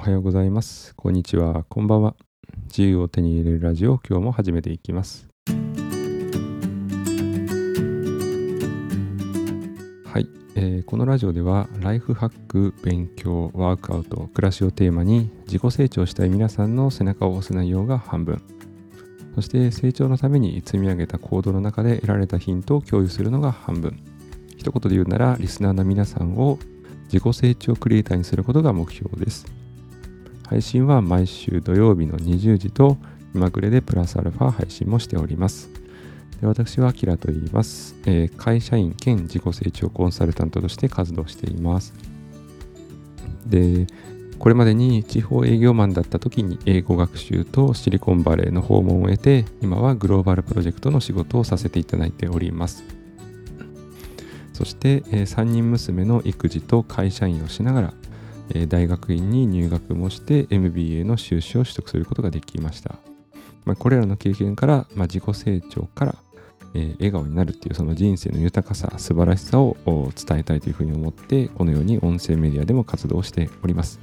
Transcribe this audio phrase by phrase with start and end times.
[0.00, 0.94] おはようございます。
[0.96, 1.64] こんにちは。
[1.64, 2.16] こんばんは。
[2.68, 5.28] 自由を手に入れるラジオ、今日も始めていきます。
[10.06, 18.40] はい、えーこのラジオでは、ライフハック、勉強、ワークアウト、暮らしをテーマに、自己成長したい皆さんの背中を押す内容が半分。
[19.34, 24.00] そして、成長のために積み上げた行動の中で得られたヒントを共有するのが半分。
[24.56, 26.58] 一言で言うなら、リスナーの皆さんを
[27.12, 29.59] 自己成長クリエイターにすることが目標です。
[30.50, 32.98] 配信は毎週土曜日の20時と
[33.36, 35.70] 今暮れでプラスアルファ配信もしております。
[36.40, 41.94] で私はアキラと言います、えー会社員兼自己成長コンサルタントとして活動しています。
[43.46, 43.86] で、
[44.40, 52.82] これまでに地方営業マンだった時に英語学習とシリコンバレーの訪問を得て、今はグローバルプロジェクトの仕事をさせていただいております。
[54.52, 57.94] そして、え3人娘の育児と会社員をしながら、
[58.54, 62.96] え大学院に入学もして MBA の修士を取得することができました。
[63.64, 66.14] まあ、これらの経験から、まあ、自己成長から、
[66.74, 73.98] え笑顔になるっていうその人生の豊かさ、素晴らしさを伝えたいというふうに思って、このように音声メディアでも活動しております。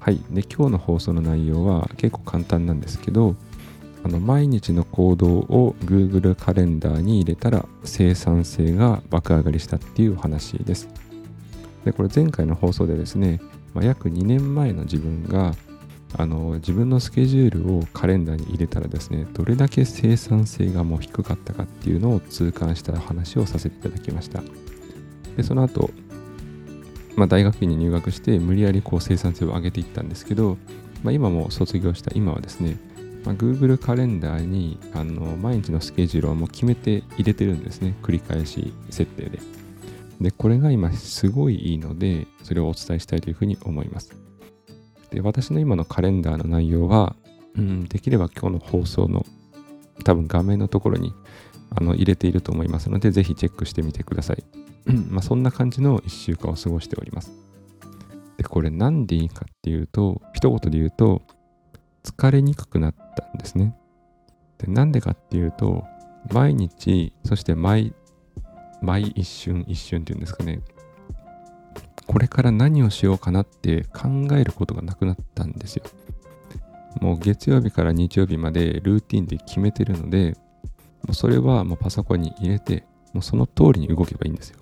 [0.00, 0.20] はい。
[0.30, 3.36] で、今日の放送の内容は結構簡単なんですけど、
[4.04, 10.88] あの毎日の行動を Google カレンダーに入れたら生産性が爆上がりしたっていうお話です。
[11.84, 13.40] で、これ前回の放送でですね、
[13.74, 15.54] まあ、約2年前の自分が
[16.18, 24.42] あの自分のスケジュールをカレンダーに入れたらですね、どれだけ生産性がもう低かったかっていうのを痛感した話をさせていただきました。
[25.36, 25.90] で、その後、
[27.16, 30.58] まあ、大学院に入学して無理やりこう生産性を上げていったんですけど、
[31.02, 32.76] まあ、今も卒業した今はですね、
[33.24, 37.94] まあ、Google カレンダーにあの毎日のスケジュールをもう決めて入れてるんですね。
[38.02, 39.61] 繰り返し設定で。
[40.22, 44.14] で、これが今すごいいいので、それをお伝えしたいというふうに思います。
[45.10, 47.16] で、私の今のカレンダーの内容は、
[47.56, 49.26] うん、できれば今日の放送の
[50.04, 51.12] 多分画面のところに
[51.70, 54.44] あの入れていると思いますので、ぜひチェックしてみてください。
[55.10, 57.32] まあ、そんな感じの1週間を過ごしております。
[58.36, 61.22] で、これなんでいいかっていうと、一言で言うと、
[62.02, 63.76] 疲れにくくなったんですね。
[64.58, 65.84] で、なんでかっていうと、
[66.32, 67.94] 毎日、そして毎、
[68.82, 70.60] 毎一瞬一瞬っていうんですかね、
[72.06, 75.84] これから何をしようかなって考えることがなくなったんですよ。
[77.00, 80.36] もう月曜日から日曜日までルーティンで決めてるので、
[81.04, 84.58] もうそれはもうパソコンに入れて、もうその通りに動けばいいんですよ。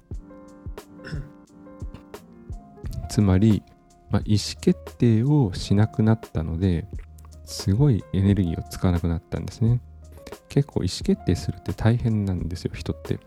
[3.09, 3.63] つまり、
[4.11, 6.87] まあ、意思決定をしなくなったので、
[7.45, 9.81] すごいエネルギーを使わなくなったんですね。
[10.49, 13.19] 結構意思決定するって大変なんですよ、人って。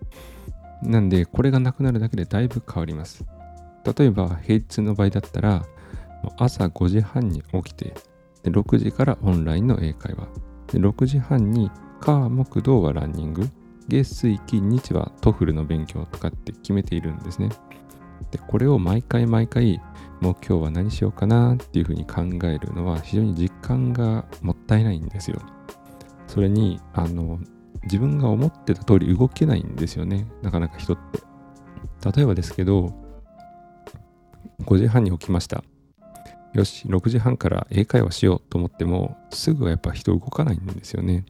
[0.86, 3.26] なんで、これがなくなるだけでだいぶ変わります。
[3.98, 5.66] 例えば、平日の場合だったら、
[6.38, 7.94] 朝5時半に起きて、
[8.44, 10.28] で6時からオンラインの英会話。
[10.68, 13.50] で6時半に、火、木、土はランニング。
[13.88, 17.50] 月、水、金、日は TOEFL の勉強とかって決めているんですね。
[18.32, 19.82] で、これを毎回毎回、
[20.22, 25.42] もう今日は何しようかなっていうふうに考えるのは非常に実感がもったいないんですよ。
[26.28, 27.40] それに、あの、
[27.84, 30.28] 自分が思ってた通り動けないんですよね。
[30.42, 31.20] なかなか人って。
[32.16, 32.94] 例えばですけど、
[34.62, 35.64] 5時半に起きました。
[36.54, 41.26] よし、6時半から英会話しようと思っても、すぐはやっぱ人動かないんですよね。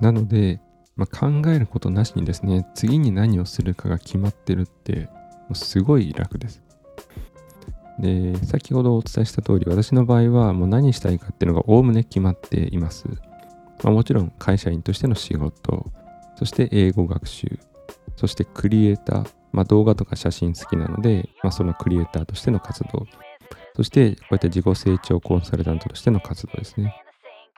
[0.00, 0.60] なので、
[0.96, 5.08] まあ、考えることなしにですね、次に何をするかが決まってるって、
[5.52, 6.62] すごい楽です。
[7.98, 13.06] で、先ほどお伝えした通り、私の場合はもう何したいかっていうのがおおむね決まっています。
[13.82, 15.90] まあ、もちろん会社員としての仕事、
[16.36, 17.58] そして英語学習、
[18.16, 23.06] そしてクリエイター、まあ、動画とか写真好きなので、まあ、そのクリエイターとしての活動、
[23.76, 26.94] そしてこうやって自己成長コンサルタントとしての活動ですね。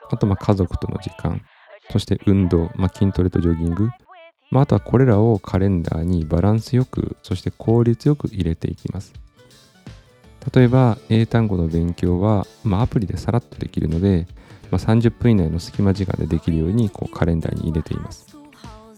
[0.09, 1.41] あと、まあ家族との時間、
[1.91, 3.89] そして運動、まあ、筋トレとジョギング、
[4.49, 9.13] まあ、あとはこれらをカレンダーにバランスよく、そして効率よく入れていきます。
[10.53, 14.27] 例えば、英単語の勉強は、まあ、アプリでさらっとできるので、
[14.71, 18.37] まあ、30分以内の隙間時間でできるようにこうカレンダーに入れています。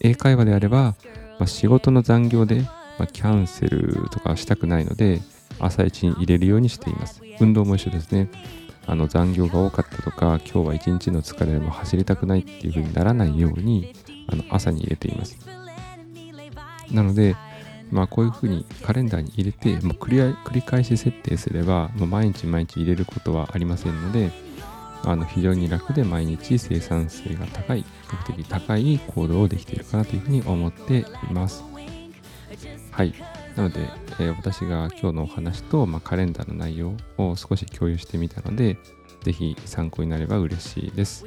[0.02, 0.96] 英会話であれば、
[1.38, 2.62] まあ、仕事の残業で、
[2.98, 5.22] まあ、キャンセルとかしたくないので、
[5.60, 7.22] 朝一に入れるようにしています。
[7.40, 8.30] 運動も一緒ですね。
[8.86, 13.94] あの残業が多かったとか、今日は一日の疲れも走りたくないっていう風にならないように、
[14.28, 15.38] あの朝に入れています。
[16.92, 17.36] なので、
[17.92, 24.32] まあこういう風にカレンダーに入れて、もう繰り繰り返し設定すれば、もう毎日毎日入れることはありませんので、
[25.04, 31.64] あの非常に楽で毎日生産性が高い、比較的高い行動をできているかなというふうに思っています。
[32.92, 33.14] はい。
[33.56, 33.82] なので、
[34.20, 38.78] えー、私が今日のお話と、まあ、カレンダーの内容を少し共有してみたので、
[39.24, 41.26] ぜひ参考になれば嬉しいです。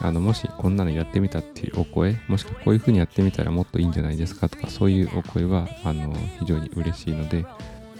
[0.00, 7.46] あのもしこんなのやってみたっていうお声、もしくはこういうふうにやってみたらもっといいんじゃないですかとか、そういうお声はあの非常に嬉しいので、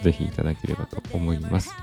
[0.02, 1.75] ぜひいただければと思います。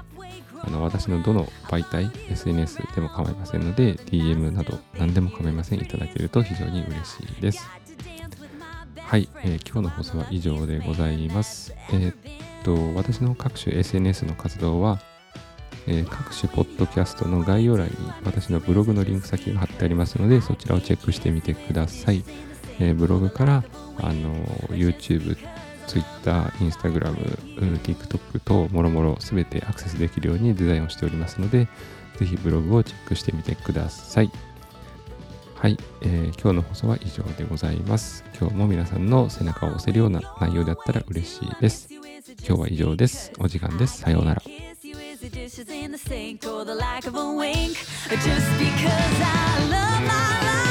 [0.63, 7.67] あの私のどの媒体、SNS でも構いませんので、DM など何でも構いませんいただけると非常に嬉しいです。
[8.97, 11.73] はい、えー、今日の放送は以上でございます。
[11.91, 12.15] えー、っ
[12.63, 15.01] と、私の各種 SNS の活動は、
[15.87, 17.93] えー、各種ポッドキャストの概要欄に
[18.23, 22.23] 私のブログのリンク先が貼ってありますので、そちらをチェックしてみてください。
[22.79, 23.63] えー、ブログから、
[23.97, 24.33] あの
[24.69, 25.37] YouTube、
[25.87, 27.15] Twitter、Instagram、
[27.81, 31.67] TikTok ともろもろすべてアクセスできるようにデザインをしておりますので、
[32.17, 34.31] ぜひブログをチェックしてみてください。
[35.55, 38.23] はい、えー、今日の放送は以上でございます。
[38.39, 41.89] 今日も皆さんの背中を押せるような内容だったら嬉しいです。
[41.91, 43.31] 今日は以上です。
[43.39, 43.99] お時間です。
[43.99, 44.41] さようなら。
[45.31, 47.73] dishes in the sink or the lack of a wink.
[48.09, 50.70] Just because I love my life.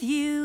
[0.00, 0.39] With you.